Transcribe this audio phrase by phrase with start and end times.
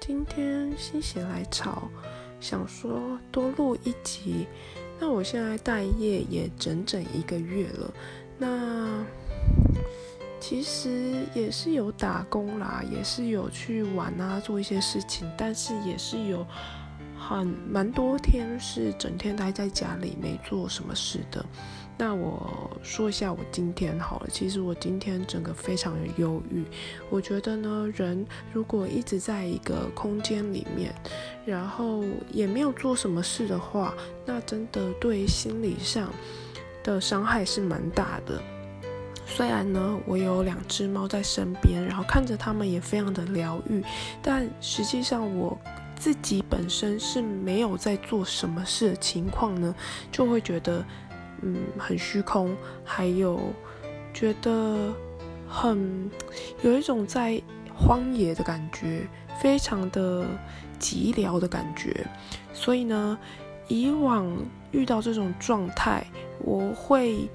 [0.00, 1.88] 今天心血来潮，
[2.40, 4.46] 想说多录一集。
[4.98, 7.92] 那我现在待业也整整一个月了，
[8.38, 9.04] 那
[10.40, 16.46] 其实也是有打工啦，也是有去玩啊，做一些事情，但是也是有
[17.18, 21.44] 很蛮多天是整天待在家里没做什么事的。
[22.00, 26.64] 那我说一下我今天好了，其实我今天整个非常的忧郁。
[27.10, 30.94] 我觉得呢，人如果一直在一个空间里面，
[31.44, 33.92] 然后也没有做什么事的话，
[34.24, 36.08] 那真的对心理上
[36.84, 38.40] 的伤害是蛮大的。
[39.26, 43.82] 虽然呢，我有两只猫在身边，然后看着它们也非常的疗愈，
[44.22, 45.58] 但实际上我
[45.96, 49.74] 自己本身是没有在做什么事的情况呢，
[50.12, 50.84] 就会觉得。
[51.42, 53.40] 嗯，很虚空，还有
[54.12, 54.92] 觉得
[55.48, 56.10] 很
[56.62, 57.40] 有一种在
[57.74, 59.06] 荒野的感觉，
[59.40, 60.26] 非常的
[60.80, 62.06] 寂寥的感觉。
[62.52, 63.18] 所以呢，
[63.68, 64.26] 以往
[64.72, 66.04] 遇到这种状态，
[66.40, 67.28] 我会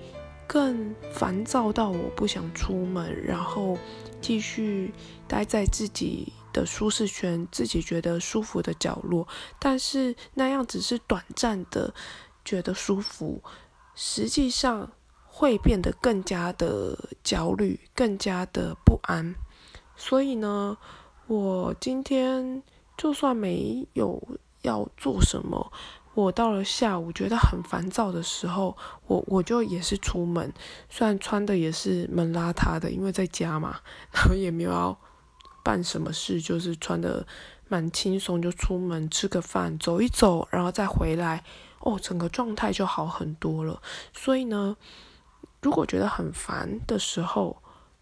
[0.46, 3.78] 更烦躁到我不想出门，然后
[4.20, 4.94] 继续
[5.28, 9.26] 待在自己的舒适圈，自己觉得舒服的角落。
[9.60, 11.94] 但是那样只是短暂的
[12.44, 13.42] 觉得舒服。
[13.96, 14.92] 实际上
[15.26, 19.36] 会变得更加的焦虑，更加的不安。
[19.96, 20.78] 所以呢，
[21.28, 22.62] 我今天
[22.98, 24.22] 就算没有
[24.62, 25.72] 要做什么，
[26.14, 28.76] 我到了下午觉得很烦躁的时候，
[29.08, 30.54] 我我就也是出门，
[30.90, 33.80] 虽然穿的也是蛮邋遢的，因为在家嘛，
[34.14, 34.98] 然后也没有要
[35.64, 37.26] 办什么事，就是穿的
[37.68, 41.44] 蛮轻松，就出门吃个饭，走一走，然后再回来。
[41.84, 43.82] 哦，整个状态就好很多了。
[44.14, 44.76] 所以呢，
[45.62, 47.62] 如果觉得很烦的时候，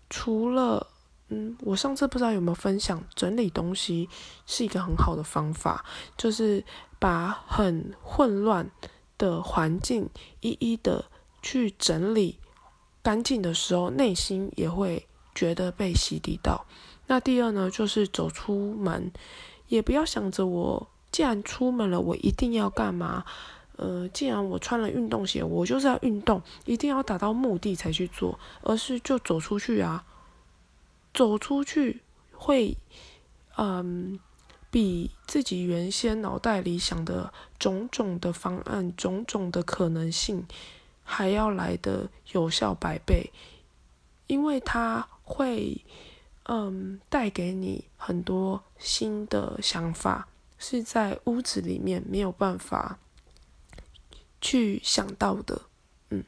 [0.09, 0.87] 除了
[1.29, 4.09] 嗯，我上次不知道有没有分享，整理东西
[4.45, 5.85] 是一个很好的方法，
[6.17, 6.63] 就是
[6.99, 8.69] 把很混乱
[9.17, 10.09] 的环境
[10.41, 11.05] 一一的
[11.41, 12.37] 去整理
[13.01, 16.65] 干净的时候，内心也会觉得被洗涤到。
[17.07, 19.11] 那第二呢，就是走出门，
[19.69, 23.23] 也不要想着我既然出门了，我一定要干嘛。
[23.81, 30.05] 呃，既然我穿了运动鞋，我就是要运动，一定要达到目的才去做，而是就走出去啊，
[31.15, 31.99] 走出去
[32.31, 32.77] 会，
[33.57, 34.19] 嗯，
[34.69, 40.45] 比自己原先脑袋里想的种种的方案、种种的可能性
[41.03, 43.31] 还要来的有效百倍，
[44.27, 45.83] 因为它会，
[46.43, 50.27] 嗯，带给你很多新的想法，
[50.59, 52.99] 是在屋子里面没有办法。
[54.41, 55.61] 去想到的，
[56.09, 56.23] 嗯，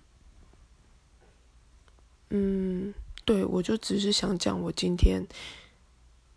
[2.29, 2.93] 嗯，
[3.25, 5.27] 对我就只是想讲我今天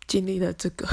[0.07, 0.87] 经历了这个，